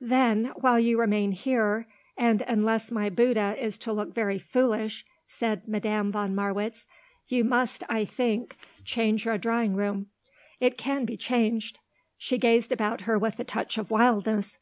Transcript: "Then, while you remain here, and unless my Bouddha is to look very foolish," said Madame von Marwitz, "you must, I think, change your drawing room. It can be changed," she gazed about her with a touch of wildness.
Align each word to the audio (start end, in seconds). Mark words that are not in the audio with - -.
"Then, 0.00 0.46
while 0.58 0.80
you 0.80 0.98
remain 0.98 1.32
here, 1.32 1.86
and 2.16 2.40
unless 2.48 2.90
my 2.90 3.10
Bouddha 3.10 3.58
is 3.62 3.76
to 3.80 3.92
look 3.92 4.14
very 4.14 4.38
foolish," 4.38 5.04
said 5.28 5.68
Madame 5.68 6.10
von 6.10 6.34
Marwitz, 6.34 6.86
"you 7.26 7.44
must, 7.44 7.84
I 7.86 8.06
think, 8.06 8.56
change 8.86 9.26
your 9.26 9.36
drawing 9.36 9.74
room. 9.74 10.06
It 10.60 10.78
can 10.78 11.04
be 11.04 11.18
changed," 11.18 11.78
she 12.16 12.38
gazed 12.38 12.72
about 12.72 13.02
her 13.02 13.18
with 13.18 13.38
a 13.38 13.44
touch 13.44 13.76
of 13.76 13.90
wildness. 13.90 14.56